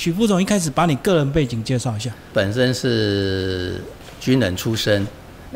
[0.00, 2.10] 许副总一开始把你个人背景介绍一下。
[2.32, 3.78] 本身是
[4.18, 5.06] 军人出身，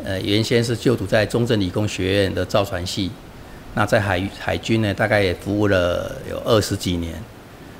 [0.03, 3.09] 呃，原先是就读在中正理工学院的造船系，
[3.73, 7.15] 那在海海军呢，大概也服务了有二十几年，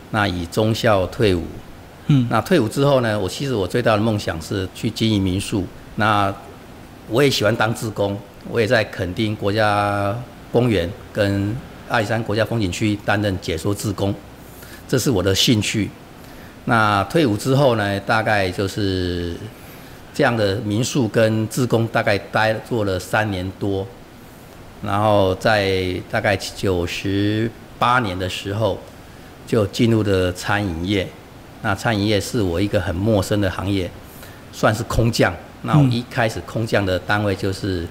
[0.09, 1.43] 那以中校退伍。
[2.07, 5.67] 嗯，那退伍之后呢，我其实我最大的梦想是去经营民宿。
[5.97, 6.33] 那
[7.07, 8.19] 我也喜欢当志工，
[8.49, 10.17] 我也在垦丁国家
[10.51, 11.55] 公园跟
[11.89, 14.11] 阿里山国家风景区担任解说志工，
[14.87, 15.91] 这是我的兴趣。
[16.65, 19.35] 那退伍之后呢，大概就是
[20.13, 23.85] 这样的民宿跟自工，大概待做了三年多，
[24.83, 28.79] 然后在大概九十八年的时候，
[29.45, 31.07] 就进入了餐饮业。
[31.61, 33.89] 那餐饮业是我一个很陌生的行业，
[34.51, 35.33] 算是空降。
[35.61, 37.87] 那我一开始空降的单位就是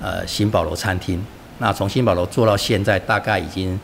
[0.00, 1.24] 呃新宝楼餐厅。
[1.58, 3.78] 那从新宝楼做到现在，大概已经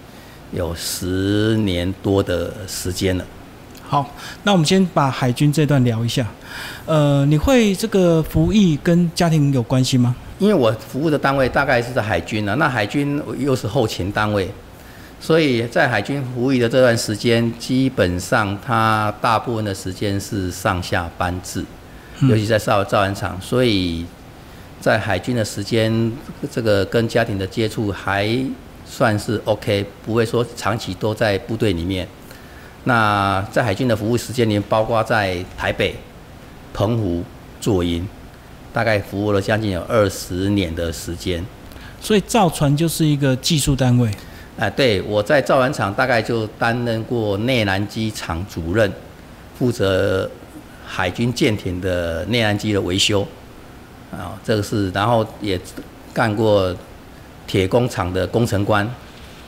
[0.52, 3.24] 有十年多的时间了。
[3.90, 4.08] 好，
[4.44, 6.24] 那我们先把海军这段聊一下。
[6.86, 10.14] 呃，你会这个服役跟家庭有关系吗？
[10.38, 14.48] 因为我服务的单位大概是在海军呢，那海军又是后勤单位，
[15.18, 21.64] 所以在海军服役的这段时间，基本上他大部分的时间是上下班制，
[22.20, 24.06] 尤其在造造船厂，所以
[24.80, 26.12] 在海军的时间，
[26.48, 28.32] 这个跟家庭的接触还
[28.86, 32.06] 算是 OK，不会说长期都在部队里面。
[32.84, 35.94] 那在海军的服务时间里，包括在台北、
[36.72, 37.22] 澎湖、
[37.60, 38.08] 左营，
[38.72, 41.44] 大概服务了将近有二十年的时间。
[42.00, 44.10] 所以造船就是一个技术单位。
[44.58, 48.90] 哎，对，我在造船厂大概就担任过内燃机厂主任，
[49.58, 50.30] 负责
[50.86, 53.26] 海军舰艇的内燃机的维修。
[54.10, 55.60] 啊，这个是，然后也
[56.12, 56.74] 干过
[57.46, 58.88] 铁工厂的工程官，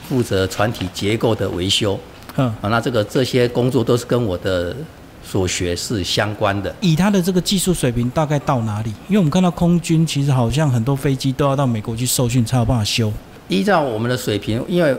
[0.07, 1.99] 负责船体结构的维修。
[2.37, 4.75] 嗯，啊，那这个这些工作都是跟我的
[5.23, 6.73] 所学是相关的。
[6.81, 8.89] 以他的这个技术水平，大概到哪里？
[9.07, 13.11] 因为我们看到空军其实好像很多飞机都要到美国去受训才有办法修。
[13.47, 14.95] 依照我们的水平，因为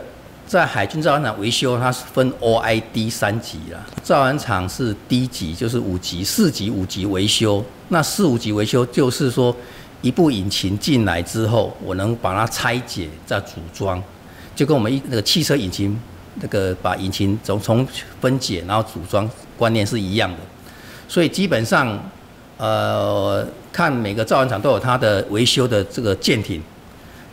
[0.47, 3.85] 在海军造船厂维修，它是分 OID 三级啦。
[4.01, 7.63] 造船厂是低级，就是五级、四级、五级维修。
[7.89, 9.55] 那四五级维修就是说，
[10.01, 14.01] 一部引擎进来之后，我能把它拆解再组装，
[14.55, 15.99] 就跟我们一那个汽车引擎
[16.41, 17.87] 那个把引擎从从
[18.19, 20.37] 分解然后组装观念是一样的。
[21.07, 21.97] 所以基本上，
[22.57, 26.61] 呃，看每个造船厂都有它的维修的这个舰艇。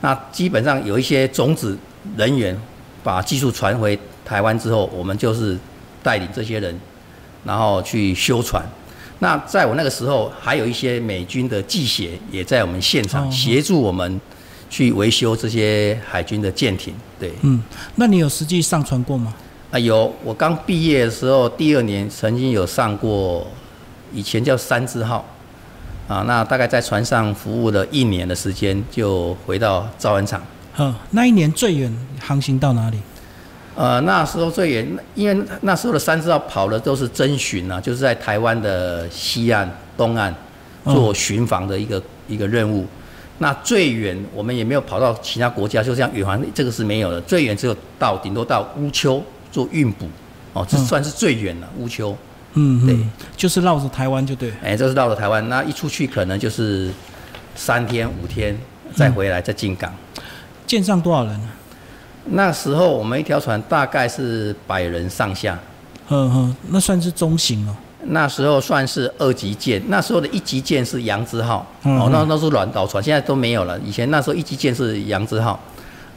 [0.01, 1.79] 那基本上有一些种子
[2.17, 2.57] 人员
[3.03, 5.57] 把技术传回台湾之后，我们就是
[6.03, 6.79] 带领这些人，
[7.45, 8.65] 然后去修船。
[9.21, 14.21] 那在我那个时候，还有一些美军的技协也在我们现场协助我们
[14.73, 16.95] 去维修这些海军的舰艇。
[17.21, 17.63] 对，嗯，
[17.97, 19.35] 那你有实际上船过吗？
[19.71, 20.11] 啊，有。
[20.25, 23.47] 我刚毕业的时候，第二年曾经有上过，
[24.15, 25.23] 以前叫三字号。
[26.09, 30.43] 啊，那大概在船上服务了一年的时间，就回到造船厂。
[30.79, 32.99] 嗯，那一年最远航行到哪里？
[33.77, 40.35] 呃，那时候最远，因为那时候的三支号跑的都是侦巡啊，就是在台湾的西岸、东岸
[40.85, 42.87] 做巡防的一个一个任务。
[43.43, 47.21] 那最远我们也没有跑到其他国家，就这样远航，这个是没有的。
[47.23, 49.21] 最远只有到顶多到乌丘
[49.51, 50.07] 做运补，
[50.53, 51.69] 哦，这算是最远了。
[51.77, 52.17] 乌丘。
[52.53, 52.97] 嗯，对，
[53.37, 54.53] 就是绕着台湾就对。
[54.63, 56.89] 哎，这是绕着台湾，那一出去可能就是
[57.57, 58.57] 三天五天，
[58.95, 59.93] 再回来再进港。
[60.65, 61.49] 舰上多少人呢？
[62.27, 65.59] 那时候我们一条船大概是百人上下。
[66.11, 67.75] 嗯哼，那算是中型哦。
[68.07, 73.79] 那时候算是二级舰，那时候的一级舰是扬之号，哦，那那是软岛船，现在都没有了。
[73.81, 75.59] 以前那时候一级舰是扬之号，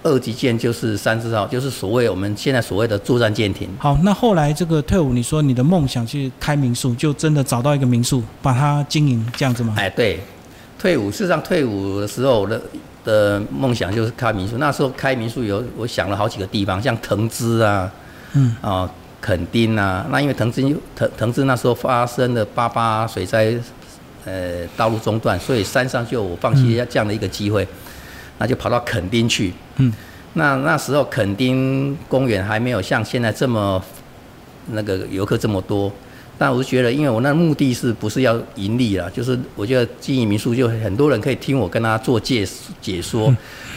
[0.01, 3.69] 二级舰就是三之号，就是所谓我们现在所谓的作战舰艇。
[3.77, 9.75] 好，那后来这个退伍，你说你的梦想去开民宿，就真的找到一个民宿，把它经营这样子吗？
[9.77, 10.19] 哎，对，
[10.79, 12.59] 退伍，事实上退伍的时候，我的
[13.03, 14.57] 的梦想就是开民宿。
[14.57, 17.91] 那时候开民宿有，我想了好几个地方，像藤枝啊，
[18.33, 18.89] 嗯，啊。
[19.25, 20.61] 垦丁啊，那因为藤枝
[20.95, 23.57] 藤藤枝那时候发生了八八水灾，
[24.23, 27.67] 呃，道路中断，所以山上就我放弃这样的一个机会，
[28.37, 29.51] 那就跑到垦丁去。
[29.77, 29.91] 嗯，
[30.33, 33.83] 那那时候垦丁公园还没有像现在这么
[34.67, 35.91] 那个游客这么多，
[36.37, 42.47] 但我是觉得，因为我那目的是不是要盈利啊，就是我觉得经营民宿就很多人可以听我跟他做介
[42.81, 43.35] 解说。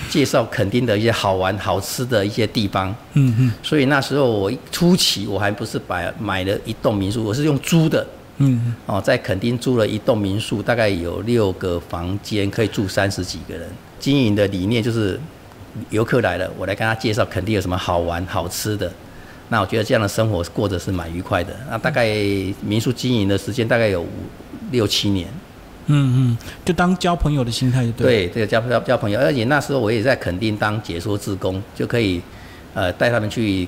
[0.09, 2.89] 介绍垦丁的一些好玩、好吃的一些地方。
[3.13, 3.53] 嗯嗯。
[3.63, 8.07] 所以那时候我初期我还不是买买了一栋民宿，我是用租的。
[8.39, 8.75] 嗯。
[8.87, 13.69] 哦，在垦丁租了一栋民宿，大概有六个房间，可以住三十几个人。
[14.01, 15.21] 经营的理念就是，
[15.91, 18.91] 游客来了，我来跟他介绍垦丁有什么好玩、好吃的。
[19.49, 21.55] 那我觉得这样的生活过得是蛮愉快的。
[21.71, 22.07] 那大概
[22.61, 24.09] 民宿经营的时间大概有五
[24.71, 25.29] 六七年。
[25.91, 28.27] 嗯嗯，就当交朋友的心态就对。
[28.27, 32.21] 对，这个交交交朋友，而且那时候我也在垦丁当解说志工，就可以
[32.75, 33.67] 呃带他们去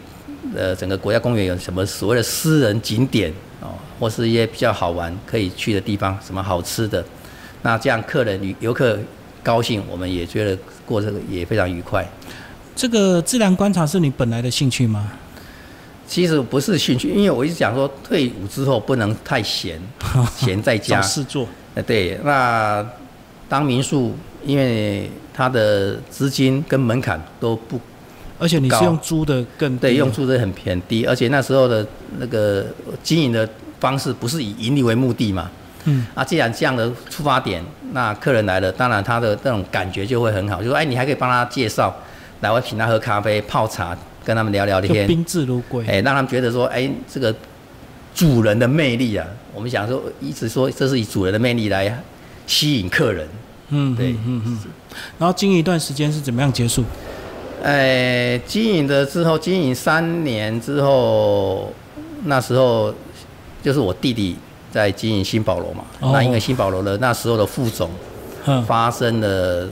[0.54, 3.32] 呃整个国家公园有什么所谓的私人景点
[3.62, 7.02] 哦，或是一些比较好玩可以去的地方，什么好吃的。
[7.62, 8.98] 那这样客人游客
[9.42, 12.06] 高兴，我们也觉得过这个也非常愉快。
[12.76, 15.10] 这个自然观察是你本来的兴趣吗？
[16.10, 19.80] 其实不是兴趣，因为我一直讲说退伍之后不能太闲，
[20.36, 21.46] 闲在家找事做。
[21.76, 22.84] 呃，对，那
[23.48, 24.12] 当民宿，
[24.44, 27.80] 因为它的资金跟门槛都不，
[28.40, 31.86] 而且你是用租的更对，用租的很偏低，而且那时候的
[32.18, 32.66] 那个
[33.04, 33.48] 经营的
[33.78, 35.48] 方式不是以盈利为目的嘛。
[35.84, 36.04] 嗯。
[36.16, 41.94] 啊，既然这样的出发点，那客人来了，当然他的那种感觉就会很好，就说哎，你还可以帮他介绍，
[42.40, 43.96] 来我请他喝咖啡、泡茶，
[44.30, 45.84] 跟他们聊聊天，宾至如归。
[45.86, 47.34] 哎，让他们觉得说，哎，这个。
[48.12, 49.24] 主人的魅力啊，
[49.54, 52.02] 我们想说，一直说这是以主人的魅力来
[52.44, 53.26] 吸引客人。
[53.68, 54.58] 嗯，对，嗯嗯。
[55.16, 56.84] 然后经营一段时间是怎么样结束？
[57.62, 61.72] 呃，经营的之后，经营三年之后，
[62.24, 62.92] 那时候
[63.62, 64.36] 就是我弟弟
[64.72, 65.84] 在经营新保罗嘛。
[66.00, 67.88] 那因为新保罗的那时候的副总
[68.66, 69.68] 发生了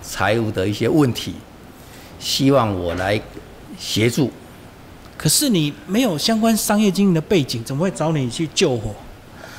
[0.00, 1.34] 财务的一些问题，
[2.18, 3.20] 希望我来
[3.78, 4.30] 协助。
[5.16, 8.94] 可是你没有相关商业经营的背景，怎么会找你去救火？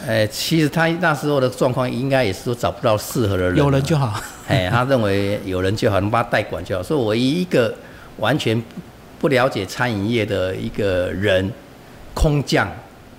[0.06, 4.22] 呃，其实他那时候的状况应该也是说找不到适合的人，有人就好。
[4.48, 6.84] 哎，他认为有人就好，能帮他代管就好。
[6.84, 7.74] 所以，我一个
[8.18, 8.62] 完全
[9.20, 11.52] 不了解餐饮业的一个人，
[12.14, 12.72] 空降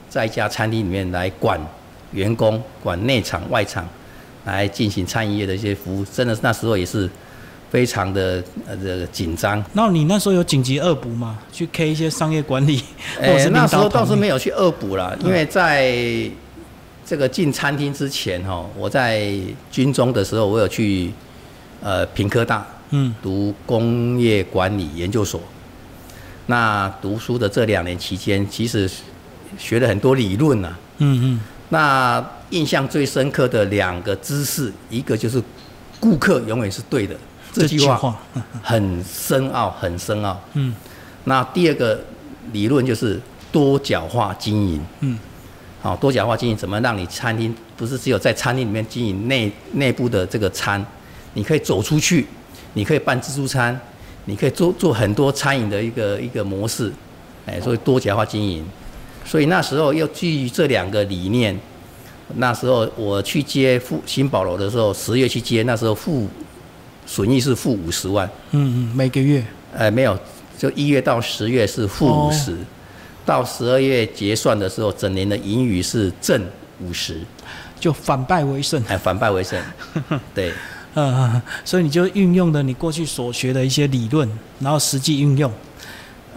[0.09, 1.61] 在一家餐厅里面来管
[2.13, 3.85] 员工、管内场、外场，
[4.45, 7.11] 来进行餐饮业的一些服务，真的是那时候也是。
[7.71, 9.63] 非常的呃这个紧张。
[9.73, 11.39] 那你那时候有紧急恶补吗？
[11.53, 12.83] 去 K 一些商业管理，
[13.19, 15.93] 或者是那时候倒是没有去恶补了，因为在
[17.05, 19.31] 这个进餐厅之前哈，我在
[19.71, 21.13] 军中的时候，我有去
[21.83, 25.41] 呃平科大嗯读工业管理研究所。
[26.47, 28.91] 那读书的这两年期间，其实
[29.59, 30.75] 学了很多理论呐。
[30.99, 31.41] 嗯嗯。
[31.69, 35.43] 那印象最深刻的两个知识，一个就是
[36.01, 37.15] 顾客永远是对的。
[37.59, 38.17] 这句话
[38.63, 40.41] 很深奥，很深奥。
[40.55, 40.73] 嗯，
[41.25, 42.01] 那第二个
[42.53, 43.21] 理论就是
[43.51, 44.87] 多角化经营。
[45.01, 45.19] 嗯，
[45.83, 50.85] 好，多角化经营怎么让你餐厅不是只有在餐厅里面经营内内部的这个餐，
[51.35, 52.27] 你可以走出去，
[52.75, 53.79] 你可以办自助餐，
[54.27, 56.93] 你可以做做很多餐饮的一个一个模式。
[57.47, 58.65] 哎，所以多角化经营。
[59.25, 61.59] 所以那时候要基于这两个理念，
[62.37, 66.29] 那时候我去接富新宝楼的时候，十月去接，那时候富。
[67.09, 69.43] 损益是负五十万，嗯嗯，每个月，
[69.75, 70.17] 呃，没有，
[70.59, 72.55] 就一月到十月是负五十，
[73.25, 76.45] 到十二月结算的时候，整年的盈余是正
[76.81, 77.19] 五十，
[77.81, 79.59] 就反败为胜，哎，反败为胜，
[80.35, 80.53] 对，
[80.95, 84.29] 嗯，所以你就运用了你过去所学的一些理论，
[84.61, 85.51] 然后实际运用，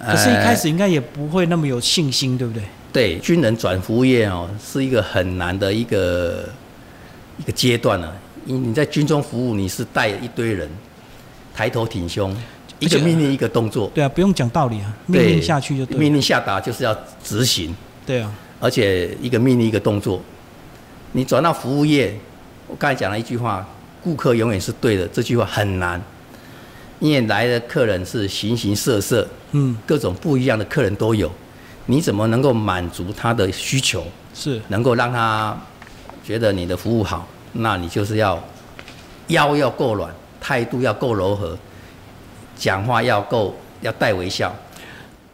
[0.02, 2.64] 可是，一开始应该也不会那么有信心，对不对？
[2.94, 6.48] 对，军人转服务业哦，是一个很难的一个
[7.38, 8.10] 一个阶段呢。
[8.46, 10.70] 你你在军中服务，你是带一堆人，
[11.54, 12.36] 抬头挺胸，
[12.80, 13.92] 一个命令一个动作。
[13.94, 15.98] 对啊，不用讲道理啊，命令下去就对。
[15.98, 17.76] 命令下达就是要执行。
[18.06, 20.22] 对啊，而且一个命令一个动作，
[21.12, 22.18] 你转到服务业，
[22.68, 23.66] 我刚才讲了一句话，
[24.04, 26.02] 顾客永远是对的，这句话很难，
[27.00, 31.32] 因为来的客人是形形色色，嗯，各种不一样的客人都有，
[31.86, 34.04] 你怎么能够满足他的需求？
[34.34, 35.56] 是，能够让他
[36.24, 37.28] 觉得你的服务好。
[37.54, 38.42] 那你就是要
[39.28, 41.58] 腰要够软，态度要够柔和，
[42.56, 44.56] 讲话要够要带微笑，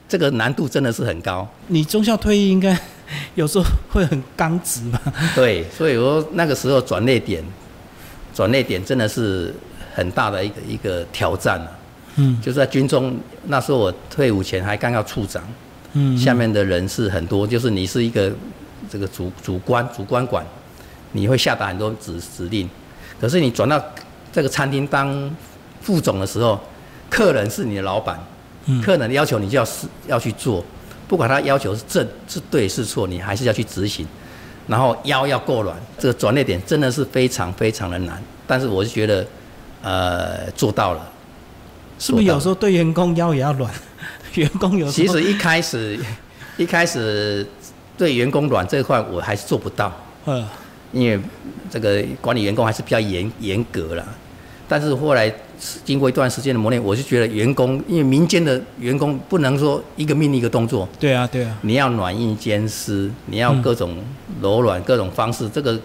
[0.10, 1.48] 这个难度真的是很高。
[1.68, 2.78] 你中校退役应该
[3.36, 5.02] 有时候会很刚直吧？
[5.36, 7.44] 对，所以我说那个时候转捩点，
[8.34, 9.54] 转捩点真的是
[9.94, 11.72] 很大的一个一个挑战啊。
[12.16, 15.44] 嗯，就是在军中那时候我退伍前还刚要处长，
[15.94, 18.32] 嗯，下面的人是很多，就是你是一个
[18.90, 20.44] 这个主主官主官管。
[21.12, 22.70] 你会下达很多指指令，
[23.20, 23.82] 可是你转到
[24.32, 25.30] 这个餐厅当
[25.82, 26.60] 副总的时候，
[27.10, 28.20] 客人是你的老板，
[28.84, 30.64] 客人的要求你就要是要去做，
[31.08, 34.06] 不管他要求是正是对是错，你还是要去执行，
[34.68, 39.26] 然后腰要够软，这个转捩点真的是非常非常的难，但是我是觉得，
[39.82, 41.12] 呃，做到了。
[42.00, 43.74] 是不是有时候对员工腰也要软？
[44.36, 46.00] 员工有其实一开始
[46.58, 47.44] 一开始
[47.98, 49.92] 对员工软这块我还是做不到。
[50.26, 50.48] 嗯。
[50.92, 51.20] 因为
[51.70, 54.08] 这个管理员工还是比较严严格了，
[54.68, 55.32] 但是后来
[55.84, 63.98] 经过一段时间的磨练，我就觉得员工，因为民间的员工不能说一个命令一个动作，对啊，对啊，你要软硬兼施，你要各种
[64.42, 65.80] 柔软各种方式，这个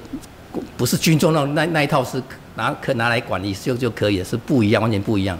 [0.76, 2.22] 不是军中那那那一套是
[2.56, 5.38] 拿可拿来管理就就可以了，是不一样，完全不一样。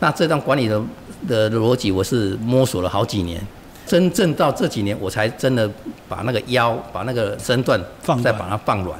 [0.00, 0.82] 那这段管理的
[1.28, 3.40] 的逻辑，我是摸索了好几年，
[3.86, 5.70] 真正到这几年，我才真的
[6.08, 8.98] 把那个腰，把那个身段放软再把它放软。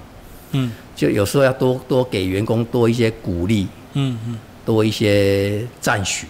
[0.52, 6.26] 嗯就有时候要多多给员工多一些鼓励，嗯嗯多一些赞许，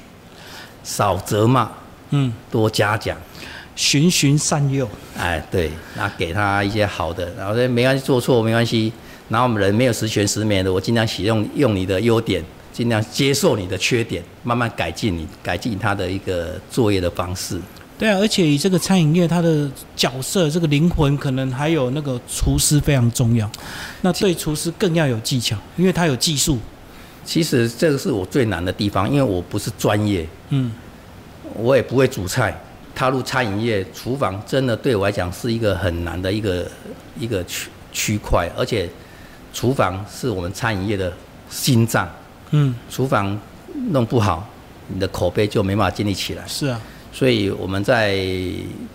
[0.82, 1.70] 少责骂，
[2.10, 3.16] 嗯，多嘉奖。
[3.76, 8.90] 循循善诱，哎，对，那给他一些好的，然后说没关系，做错没关系。
[9.28, 17.60] 然后我们人没有十全十美的，我尽量使用用你的优点，尽量接受你的缺点，慢慢改进你，改进他的一个作业的方式。
[17.99, 23.50] 对啊，而且以这个餐饮业，它的角色这个灵魂，可能还有那个厨师非常重要。
[24.03, 26.59] 那对厨师更要有技巧，因为他有技术。
[27.25, 30.71] 其实这个是我最难的地方，因为我不是专业，嗯
[31.55, 32.55] 我也不会煮菜。
[32.95, 36.67] 踏入餐饮业，厨房真的对我来讲是一个很难的一个
[37.19, 38.88] 一个区区块，而且
[39.53, 41.12] 厨房是我们餐饮业的
[41.50, 42.09] 心脏。
[42.53, 43.38] 嗯，厨房
[43.91, 44.49] 弄不好，
[44.88, 46.45] 你的口碑就没办法建立起来。
[46.47, 46.81] 是啊，
[47.16, 48.14] 所以我们在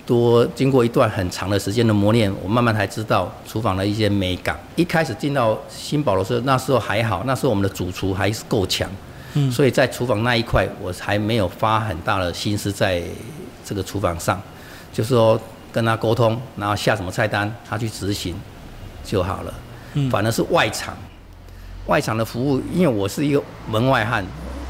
[0.06, 4.60] 多经过一段很长的时间的磨练，我慢慢才知道厨房的一些美感。
[4.76, 8.88] 一开始进到新宝的时候，那时候还好，那时候我们的主厨还是够强，
[9.34, 13.02] 嗯所以在厨房那一块，我还没有花很大的心思在
[13.66, 14.40] 这个厨房上，
[14.94, 18.36] 就是说跟他沟通，然后下什么菜单，他去执行
[19.04, 19.52] 就好了。
[19.96, 20.96] 嗯反而是外场，
[21.88, 24.24] 外场的服务，因为我是一个门外汉，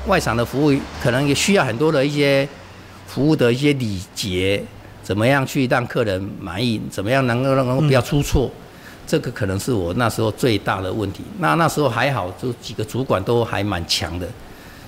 [0.07, 2.47] 外场的服务可能也需要很多的一些
[3.11, 4.63] 服务的一些礼节，
[5.03, 8.49] 怎么样去让客人满意，怎么样能够能够不要出错，
[9.05, 11.21] 这个可能是我那时候最大的问题。
[11.39, 14.25] 那那时候还好，就几个主管都还蛮强的，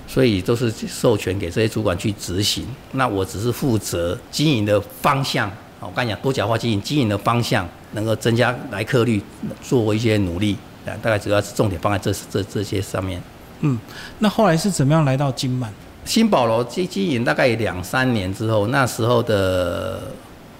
[0.08, 2.66] 所以都是授权给这些主管去执行。
[2.92, 5.50] 那我只是负责经营的方向。
[5.80, 9.22] 我刚才讲多角化经营，经营的方向能够增加来客率，
[9.62, 10.56] 做一些努力。
[10.86, 13.22] 啊，大概主要是重点放在这这这些上面。
[13.60, 13.78] 嗯。
[14.18, 15.70] 那后来是怎么样来到金满？
[16.04, 20.02] 新保罗经经营大概两三年之后，那时候的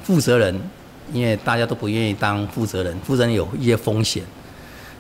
[0.03, 0.59] 负责人，
[1.13, 4.25] 因为大家都不愿意当负责人，负责人有一些风险，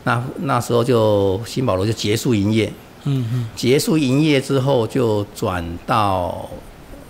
[0.04, 2.70] 那那时候就新保罗就结束营业，
[3.04, 6.48] 嗯嗯结束营业之后就转到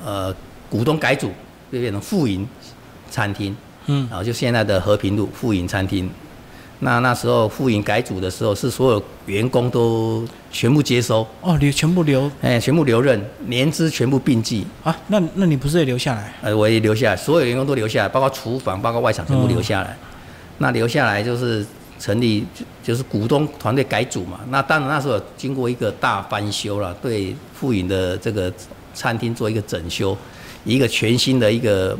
[0.04, 0.34] 呃
[0.70, 1.30] 股东改组，
[1.72, 2.46] 就变成富盈
[3.10, 4.06] 餐厅，嗯。
[4.08, 6.08] 然后就现在的和平路富盈餐厅。
[6.84, 10.22] 那那时候副营改组的时候，是所有员工都
[10.52, 14.94] 全部接收，哦，留全部留哎，全部留任，年资全部并计，啊？
[15.06, 16.34] 那那你不是也留下来？
[16.42, 19.96] 呃，我也留下来，所有员工都留下来，包括厨房、包括外场全部留下来。
[20.58, 21.64] 那留下来就是
[21.98, 24.40] 成立，就就是股东团队改组嘛。
[24.50, 28.52] 那当然那时候经过一个大翻修了，对富营的这个
[28.92, 30.14] 餐厅做一个整修，
[30.64, 31.96] 一个全新的一个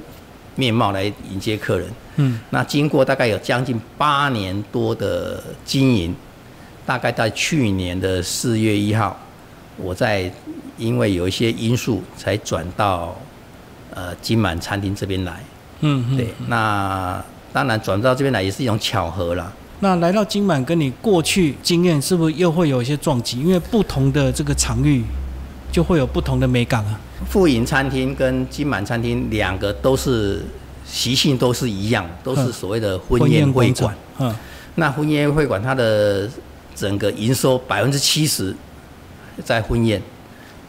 [0.56, 1.88] 面貌来迎接客人。
[2.16, 6.14] 嗯那经过大概有将近八年多的经营，
[6.86, 9.18] 大概在去年的四月一号，
[9.76, 10.30] 我在
[10.78, 13.16] 因为有一些因素才转到
[13.92, 15.40] 呃金满餐厅这边来。
[15.80, 16.16] 嗯嗯。
[16.16, 19.52] 对，那当然转到这边来也是一种巧合啦。
[19.80, 23.40] 那来到金满，跟你过去经验是不是又会有一些撞击？
[23.40, 25.02] 因为不同的这个场域，
[25.72, 27.00] 就会有不同的美感啊。
[27.28, 30.42] 富盈餐厅跟金满餐厅两个都是
[30.84, 34.34] 习性都是一样，都是所谓的婚宴会馆。，嗯
[34.76, 36.28] 那婚宴会馆它的
[36.74, 38.52] 整个营收百分之七十
[39.44, 40.02] 在婚宴，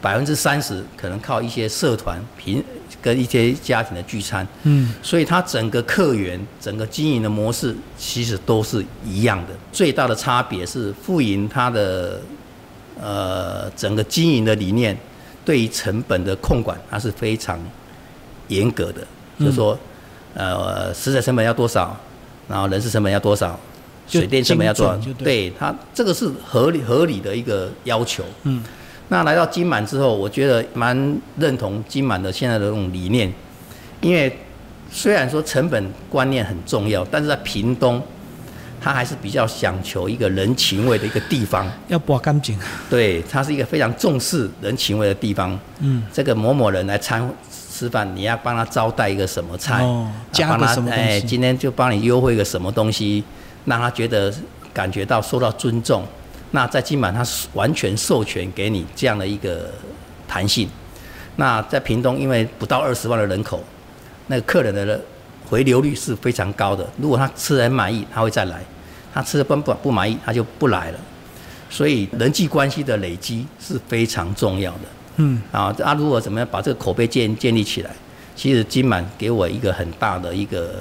[0.00, 2.62] 百分之三十可能靠一些社团平
[3.02, 9.52] 跟一些家庭的聚餐，嗯所以它整个客源、整个经营的模式其实都是一样的。
[9.72, 12.20] 最大的差别是富盈它的
[13.00, 14.96] 呃整个经营的理念，
[15.46, 17.58] 对于成本的控管它是非常
[18.48, 19.00] 严格的，
[19.40, 19.78] 就是说
[20.34, 21.96] 呃食材成本要多少，
[22.48, 23.58] 然后人事成本要多少，
[24.06, 28.22] 水电成本要多少对它这个是合理合理的一个要求。
[28.42, 28.62] 嗯。
[29.08, 33.32] 那来到金满之后，我觉得蛮认同金满的现在的这种理念，
[34.00, 34.36] 因为
[34.90, 38.02] 虽然说成本观念很重要，但是在屏东，
[38.80, 41.70] 它还是比较讲求一个人情味的一个地方。
[41.88, 42.58] 要拔干净。
[42.88, 45.58] 对，他是一个非常重视人情味的地方。
[45.80, 53.22] 嗯这个某某人来餐吃饭，你要帮他招待一个什么菜，哦加帮他个什么东西哎，今天就帮你优惠个什么东西，
[53.64, 54.32] 让他觉得
[54.72, 56.04] 感觉到受到尊重。
[56.52, 59.70] 那在金满，他完全授权给你这样的一个
[60.28, 60.68] 弹性。
[61.36, 63.62] 那在屏东，因为不到二十万的人口，
[64.28, 64.98] 那个客人的
[65.48, 66.88] 回流率是非常高的。
[66.98, 68.58] 如果他吃得很满意，他会再来；
[69.14, 70.98] 他吃的不不不满意，他就不来了。
[71.70, 74.80] 所以人际关系的累积是非常重要的。
[75.16, 77.90] 嗯，啊，啊，如果怎么样把这个口碑建建立起来，
[78.34, 80.74] 其实金满给我一个很大的一个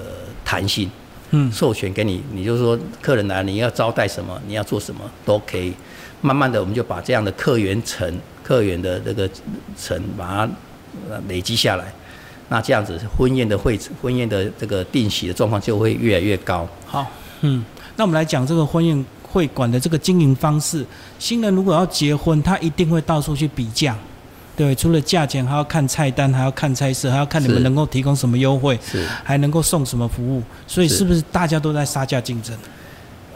[0.44, 0.90] 弹性，
[1.32, 5.74] 嗯授权给你，你就说客人来你要招待什么，你要做什么都可以。
[6.22, 9.30] 慢慢的，我们就把这样的客源层、客源的这个
[9.78, 10.50] 层，把它
[11.10, 11.94] 呃累积下来。
[12.48, 16.68] 那这样子，婚宴的会婚宴的这个定席的状况就会越来越高。
[16.86, 17.06] 好，
[17.42, 20.86] 嗯，那我们来讲这个婚宴会馆的这个经营方式。
[21.18, 23.98] 新人如果要结婚，他一定会到处去比价，
[24.56, 29.06] 对，除了价钱，还要看菜单，还要看菜色，还要看你们能够提供什么优惠，是。
[29.24, 30.44] 还能够送什么服务。
[30.68, 32.56] 所以是是不是大家都在杀价竞争？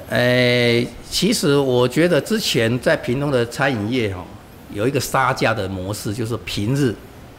[0.10, 4.24] 呃，其实我觉得之前在屏东的餐饮业哦、
[4.74, 6.94] 有一个杀价的模式，就是平日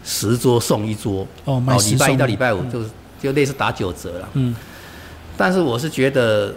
[0.04, 2.88] 十桌送一桌，哦，礼拜一到礼拜五就是
[3.20, 4.28] 就类似打九折了。
[4.34, 4.54] 嗯，
[5.36, 6.54] 但是我是觉得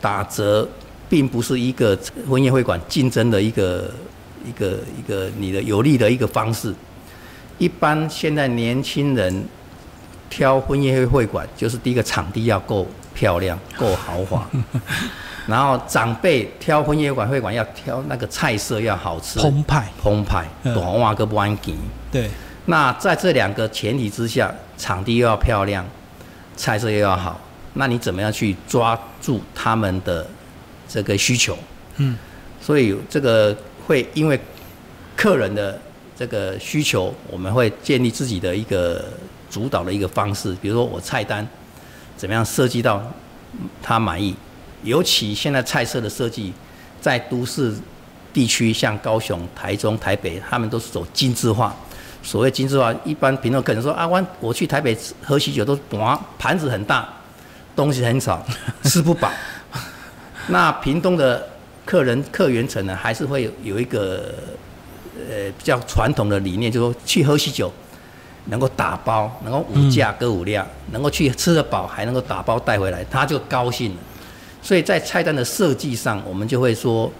[0.00, 0.68] 打折
[1.08, 3.90] 并不是一个婚宴会馆竞争的一个
[4.44, 6.74] 一个一个你的有利的一个方式。
[7.58, 9.44] 一般现在年轻人
[10.30, 14.46] 挑婚宴会馆，就是第一个场地要够漂亮、 够豪华，
[15.46, 20.72] 然后长辈挑婚宴会馆会馆要挑那个菜色要好吃、澎湃，澎湃、嗯。
[20.74, 21.74] 短袜跟不安吉。
[22.10, 22.30] 对，
[22.70, 25.84] 那在这两个前提之下，场地又要漂亮，
[26.56, 27.38] 菜色又要好，
[27.74, 30.24] 那你怎么样去抓住他们的
[30.88, 31.58] 这个需求？
[31.96, 32.16] 嗯，
[32.62, 34.38] 所以这个会因为
[35.16, 35.76] 客人的
[36.16, 39.04] 这个需求，我们会建立自己的一个
[39.50, 41.44] 主导的一个方式，比如说我菜单
[42.16, 43.02] 怎么样设计到
[43.82, 44.32] 他满意，
[44.84, 46.52] 尤其现在菜色的设计，
[47.00, 47.74] 在都市
[48.32, 51.74] 地区，像高雄、台中、台北，他们都是走精致化。
[52.22, 57.08] 所谓精致化，一般评论可能说啊，我我去台北喝喜酒都哇盘子很大，
[57.74, 58.44] 东西很少，
[58.84, 59.30] 吃不饱。
[60.48, 61.48] 那屏东的
[61.84, 64.34] 客人客源层呢，还是会有有一个
[65.28, 67.72] 呃比较传统的理念，就是说去喝喜酒
[68.46, 73.96] 能够打包，能够五价歌五量，能够去吃得饱，还能够打包带回来，他就高兴了。
[74.62, 77.10] 所以在菜单的设计上，我们就会说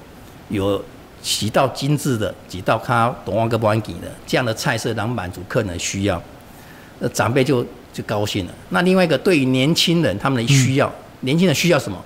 [0.49, 0.83] 有
[1.23, 6.23] 几道精致的，几道咖懂旺哥不安给的这样的菜色，能满足客人的需要，
[6.99, 8.53] 那长辈就就高兴了。
[8.71, 11.99] 那另外一个，对于年轻人他们的需要，年轻人需要什么？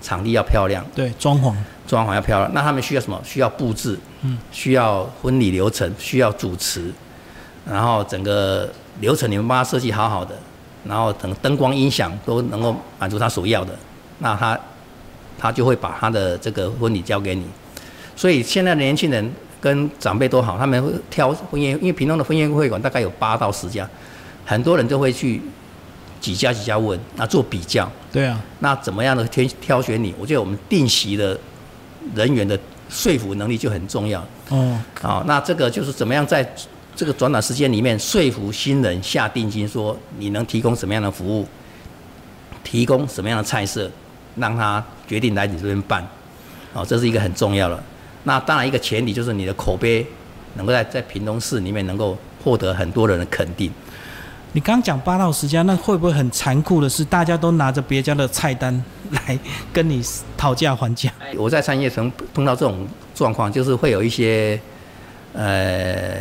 [0.00, 1.54] 场地要漂亮，对，装潢，
[1.86, 2.52] 装潢要漂亮。
[2.52, 3.20] 那他们需要什么？
[3.24, 6.90] 需要布置，嗯，需要婚礼流程，需要主持，
[7.64, 10.34] 然后整个流程你们帮他设计好好的，
[10.84, 13.78] 然后等灯光音响都能够满足他所要的，
[14.18, 14.58] 那他
[15.38, 17.46] 他就会把他的这个婚礼交给你。
[18.14, 23.88] 所以现在的年轻人跟长辈都好，他们会挑婚宴，因为屏东的婚宴会馆大概有八到十家，
[24.44, 25.40] 很多人都会去
[26.20, 27.90] 几家几家问，那做比较。
[28.12, 30.14] 对啊，那怎么样的挑挑选你？
[30.18, 31.38] 我觉得我们定席的
[32.14, 32.58] 人员的
[32.90, 36.46] 说服能力就很重要哦，好、那这个就是怎么样在
[36.94, 41.48] 这个转短时间里面说服新人下定金，说你能提供什么样的服务，
[42.62, 43.90] 提供什么样的菜色，
[44.36, 46.06] 让他决定来你这边办。
[46.74, 47.82] 哦，这是一个很重要的。
[48.24, 50.06] 那当然一个前提就是你的口碑
[50.54, 53.72] 能够在在屏东市里面能够获得很多人的肯定。
[54.52, 59.38] 你刚讲八到十家，那会不会很残酷的是，大家都拿着别家的菜单来
[59.72, 60.04] 跟你
[60.36, 61.10] 讨价还价？
[61.36, 64.60] 我在餐饮业曾碰到这种状况，就是会有一些
[65.32, 66.14] 呃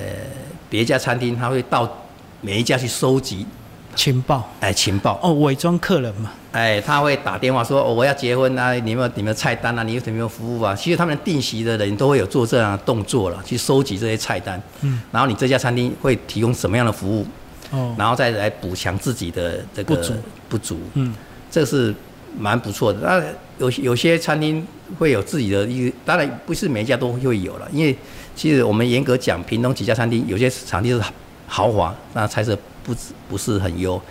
[0.70, 2.06] 别家餐厅，他会到
[2.40, 3.46] 每一家去收集
[3.96, 4.50] 情报。
[4.60, 10.76] 哎情报，哦，伪装客人嘛，哎他会打电话说、哦、我要结婚啊，你有没有你们菜单啊，你有什么服务啊？
[10.76, 17.26] 其实他们定席的人都会有做这样的动作了，去收集这些菜单，嗯，然后你这家餐厅会提供什么样的服务，
[17.72, 20.14] 哦，然后再来补强自己的这个不足。
[20.50, 21.16] 不足，嗯，
[21.50, 21.96] 这是
[22.38, 23.00] 蛮不错的。
[23.00, 23.24] 那
[23.58, 24.68] 有有些餐厅
[25.00, 27.96] 会有自己的一个，当然不是每一家都会有了，因为
[28.36, 31.02] 其实我们严格讲，屏东几家餐厅有些场地是
[31.48, 32.96] 豪华，那菜色不
[33.30, 34.02] 不是很优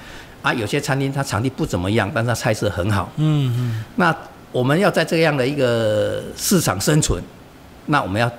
[0.42, 3.11] 啊；有些餐厅它场地不怎么样，但是它菜色很好。
[3.16, 4.16] 嗯嗯，那
[4.52, 7.22] 我们要在这样的一个市场生存，
[7.87, 8.30] 那我们要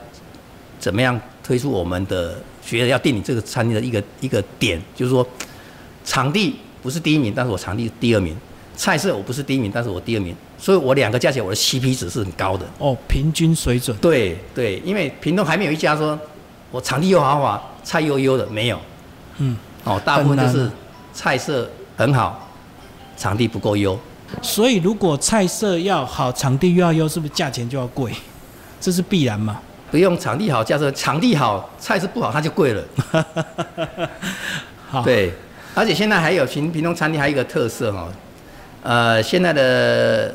[0.80, 5.26] 怎么样推出我们的觉得要定你这个餐厅的一个一个点，就是说
[6.04, 8.36] 场地不是第一名，但是我场地第二名；
[8.76, 12.66] 菜色我不是第一名，但是我第二名，所以我两个加起来我的 CP 值是很高的。
[12.80, 16.20] 哦，平均水准，对对，因为屏东还没有一家说
[16.72, 18.80] 我场地又豪华，菜又优的，没有。
[19.38, 20.70] 嗯，哦，大部分就是
[21.14, 22.50] 菜色很好，
[23.18, 24.00] 场地不够优。
[24.42, 28.12] 所以如果菜色要好，场地又要优，是不是价钱就要贵？
[28.80, 29.60] 这是必然嘛？
[29.92, 32.84] 不用场地好，假设场地好，菜色不好，它就贵了。
[34.90, 35.34] 好，，对，
[35.76, 38.08] 而且现在还有平平东餐厅还有一个特色哈、
[38.84, 40.34] 呃，现在的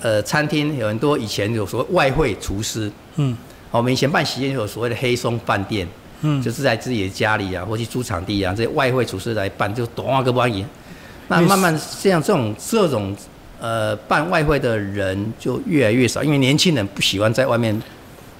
[0.00, 3.36] 呃餐厅有很多以前有所谓外汇厨师，嗯
[3.70, 5.88] 我们以前办喜宴有所谓的黑松饭店，
[6.26, 10.66] 嗯，就是在自己的家里啊，或去租场地啊，这些外汇厨师来办，就多啊个不赢。
[11.28, 13.14] 那慢慢这样这种这种
[13.60, 17.78] 呃办外汇的人就越来越少，因为年轻人不喜欢在外面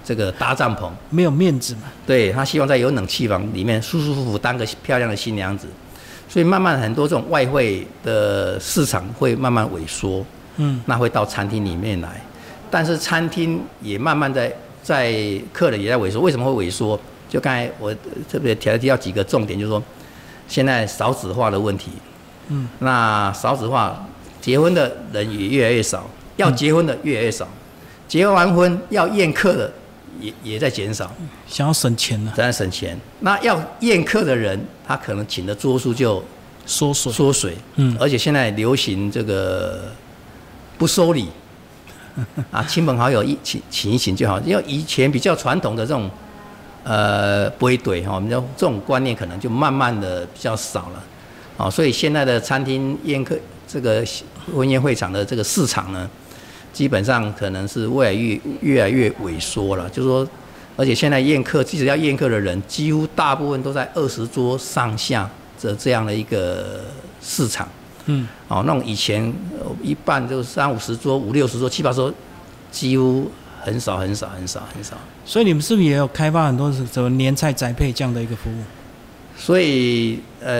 [0.03, 1.83] 这个搭帐篷，没有面子嘛。
[2.07, 5.67] 对他希望在有冷气房里面舒舒服服当个漂亮的新娘子，
[6.29, 10.25] 所以慢慢很多这种外汇的市场会慢慢萎缩，
[10.57, 10.81] 嗯。
[10.87, 12.21] 那会到餐厅里面来，
[12.71, 14.51] 但是餐厅也慢慢在
[14.83, 15.15] 在
[15.53, 16.99] 客人也在萎缩，为什么会萎缩？
[17.35, 17.93] 就刚才我
[18.31, 19.83] 特别提提到几个重点，就是说
[20.47, 21.91] 现在少子化的问题，
[22.47, 24.07] 嗯，那少子化，
[24.41, 27.49] 结婚的人也越来越少，要结婚的越来越少，
[28.07, 29.73] 结完婚要宴客的
[30.21, 31.13] 也也在减少。
[31.49, 32.97] 想要省钱了，在省钱。
[33.19, 36.23] 那要宴客的人，他可能请的桌数就
[36.67, 37.13] 缩水。
[37.13, 37.97] 缩水，嗯。
[37.99, 39.93] 而且现在流行这个
[40.79, 41.29] 不收礼，
[42.53, 46.09] 啊，亲朋好友一请请一请就好，因为以前比较传统的这种
[46.85, 51.03] 呃不会怼哈，我们就这种观念可能就慢慢的比较少了，
[51.57, 54.05] 哦，所以现在的餐厅宴客这个
[54.55, 56.09] 婚宴会场的这个市场呢，
[56.73, 60.29] 基本上可能是越来越越来越萎缩了，就是说。
[60.77, 66.81] 而且现在宴客，即使要宴客的人，几乎大部分都在二十桌上下的这样的一个
[67.23, 67.69] 市场。
[68.07, 72.13] 嗯，哦，那种以前呃一半就三五十桌、五六十桌、七八十桌，
[72.73, 73.31] 几乎
[73.65, 74.97] 很少很少很少很少。
[75.25, 78.63] 所以你们是不是也有开发很多什么年菜宅配这样的一个服务？
[79.37, 80.55] 所以呃，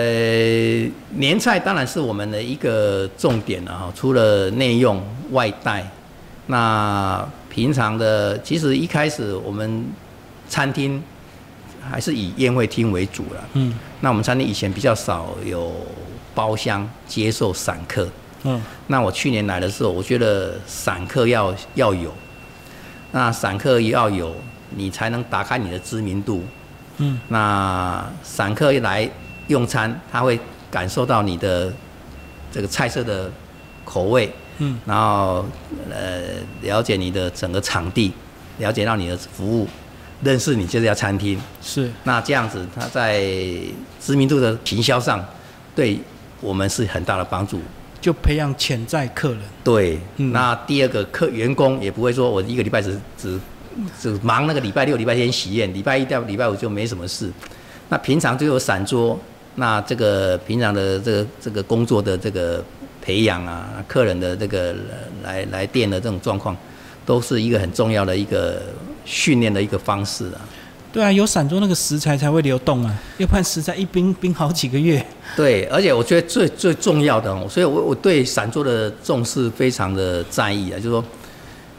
[1.11, 3.89] 年菜当然是我们的一个重点了哈。
[3.95, 5.89] 除了内用外带，
[6.47, 9.85] 那平常的其实一开始我们
[10.49, 11.01] 餐厅
[11.89, 13.49] 还是以宴会厅为主了。
[13.53, 15.71] 嗯那我们餐厅以前比较少有
[16.35, 18.07] 包厢接受散客。
[18.43, 22.13] 嗯那我去年来的时候，我觉得散客要要有，
[23.15, 24.35] 那散客也要有，
[24.71, 26.43] 你才能打开你的知名度。
[26.97, 29.09] 嗯那散客一来
[29.47, 30.37] 用餐，他会
[30.69, 31.71] 感受到你的
[32.51, 33.31] 这个菜色的
[33.85, 35.45] 口味，嗯然后
[35.89, 36.23] 呃
[36.61, 38.11] 了解你的整个场地，
[38.57, 39.65] 了解到你的服务，
[40.21, 41.39] 认识你这家餐厅。
[41.61, 43.23] 是那这样子，他在
[44.01, 45.23] 知名度的行销上，
[45.73, 45.97] 对
[46.41, 47.61] 我们是很大的帮助。
[48.05, 49.39] 就培养潜在客人。
[49.63, 53.39] 对，嗯那第二个客员工也不会说我一个礼拜只只
[53.99, 57.31] 只忙那个礼拜六、礼拜天喜宴，礼拜一到礼拜五就没什么事。
[57.89, 59.19] 那平常就有散桌，
[59.55, 62.63] 那这个平常的这个这个工作的这个
[63.01, 64.75] 培养啊，客人的这个
[65.23, 66.55] 来来店的这种状况，
[67.07, 68.61] 都是一个很重要的一个
[69.03, 70.45] 训练的一个方式啊。
[70.95, 75.05] 对啊，有散桌那个食材才会流动啊，要不然食材一冰冰好几个月。
[75.35, 81.03] 对，而且我觉得最最重要的哦，所以我我对散桌的重视非常的在意啊，就是说，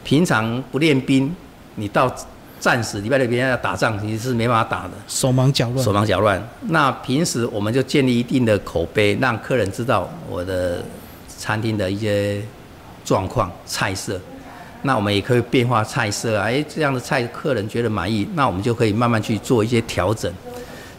[0.03, 1.35] 平常不练兵，
[1.77, 2.15] 你到
[2.59, 5.91] 战时礼拜六别人要打仗，其实是没办法打的，手忙脚乱手。
[5.91, 6.49] 忙脚乱。
[6.67, 10.85] 那平时我们就建立一定的口碑，让客人知道我的
[11.27, 12.39] 餐厅的一些
[13.03, 14.21] 状况、菜色。
[14.87, 20.31] 那我们也可以变化菜色啊，哎，这样的菜客人觉得满意，那我们就可以慢慢去做一些调整。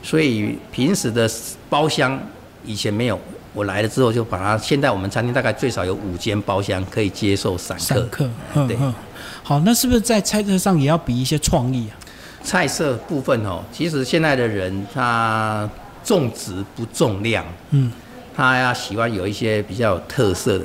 [0.02, 1.28] 所以平时的
[1.70, 2.20] 包厢
[2.66, 3.18] 以前没有，
[3.54, 4.58] 我来了之后就把它。
[4.58, 7.84] 现在我们餐厅大概最少有五间包厢可以接受散客。
[7.84, 8.94] 散客，嗯对嗯，
[9.42, 11.96] 好，那是不是在菜色上也要比一些创意啊？
[12.44, 15.68] 菜色部分哦，其实现在的人他
[16.04, 17.90] 重质不重量，嗯
[18.36, 20.64] 他要喜欢有一些比较有特色的。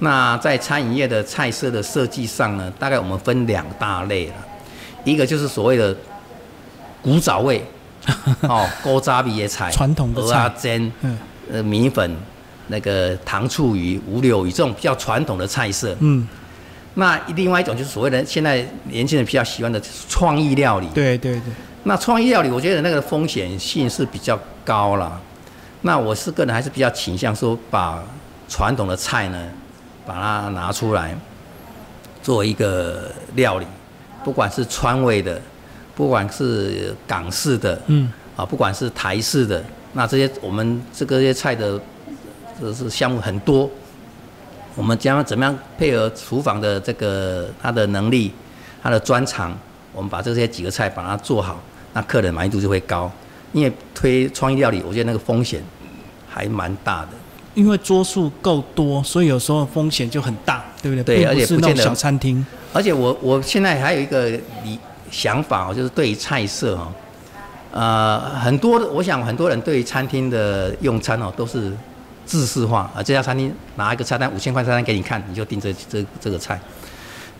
[0.00, 4.34] 那在餐饮业的菜色的设计上呢，大概我们分两大类了，
[5.04, 5.96] 一个就是所谓的
[7.00, 7.64] 古早味，
[8.42, 11.18] 哦，锅渣米的菜，传统的鹅啊菜煎，嗯
[11.52, 12.16] 呃米粉，
[12.68, 15.96] 那个糖醋鱼、五柳鱼这种比较传统的菜色。
[16.00, 16.26] 嗯，
[16.94, 20.88] 那另外一种就是所谓的现在年轻人比较喜欢的创意料理。
[20.88, 21.52] 对对对，
[21.84, 25.20] 那创意料理，我觉得那个风险性是比较高了。
[25.82, 28.02] 那我是个人还是比较倾向说，把
[28.48, 29.46] 传统的菜呢，
[30.06, 31.16] 把它拿出来
[32.22, 33.66] 做一个料理，
[34.24, 35.40] 不管是川味的，
[35.94, 39.62] 不管是港式的，嗯啊，不管是台式的，
[39.92, 41.80] 那这些我们这个些菜的，
[42.60, 43.70] 这是项目很多。
[44.76, 48.32] 我们将怎么样配合厨房的这个他的能力，
[48.82, 49.56] 他的专长，
[49.92, 51.60] 我们把这些几个菜把它做好，
[51.92, 53.10] 那客人满意度就会高。
[53.52, 55.62] 因为推创意料理，我觉得那个风险
[56.28, 57.10] 还蛮大的。
[57.54, 61.22] 因为桌数够多，所以有时候风险就很大，对不对？
[61.22, 62.44] 对而且不见得小餐厅。
[62.72, 64.28] 而且我我现在还有一个
[64.64, 64.78] 理
[65.10, 66.92] 想法哦，就是对于菜色哦，
[67.70, 71.72] 呃，很多的，我想很多人对于餐厅的用餐哦都是
[72.26, 76.60] 自式化啊，这家餐厅拿一个菜单五千块菜单给你看，你就订这这这个菜。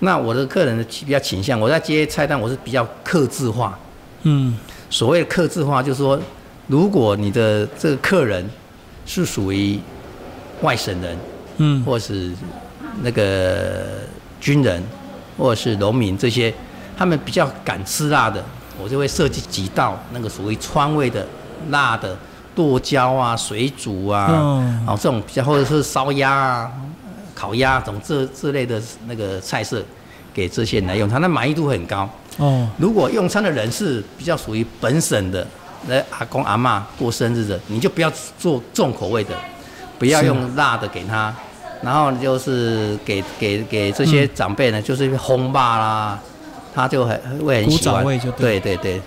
[0.01, 3.77] 那我的客人的比较倾向，我在接菜单我是比较克制化。
[4.23, 4.57] 嗯
[4.91, 6.21] 所谓的克制化，就是说，
[6.69, 8.49] 如果你的这个客人
[9.05, 9.79] 是属于
[10.63, 11.17] 外省人，
[11.59, 11.85] 嗯。
[11.85, 12.33] 或是
[13.03, 13.85] 那个
[14.41, 14.83] 军人，
[15.37, 16.53] 或者是农民这些，
[16.97, 18.43] 他们比较敢吃辣的，
[18.83, 21.27] 我就会设计几道那个所谓川味的
[21.71, 22.17] 辣的
[22.55, 26.73] 剁椒啊、水煮啊，哦哦这种比较或者是烧鸭啊、
[27.35, 29.83] 烤鸭这种这这类的那个菜色
[30.33, 32.09] 给这些人来用，他那满意度很高。
[32.37, 32.69] 哦。
[32.79, 35.45] 如果用餐的人是比较属于本省的，
[35.89, 39.35] 那阿公阿嬷过生日的，你就不要做重口味的，
[40.05, 41.35] 不要用辣的给他，
[41.83, 46.19] 然后就是给给给这些长辈呢，就是烘霸啦，
[46.75, 48.05] 他就很会很古喜欢。
[48.05, 48.61] 味就对。
[48.61, 49.03] 对对对。